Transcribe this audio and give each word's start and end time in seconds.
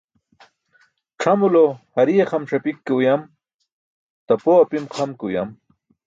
C̣ʰamulo 1.21 1.65
hariye 1.95 2.23
xam 2.29 2.43
ṣapik 2.49 2.77
ke 2.85 2.91
uyam, 2.99 3.21
tapoo 4.27 4.59
apim 4.63 4.85
xam 4.95 5.11
ke 5.19 5.23
uyam. 5.27 5.49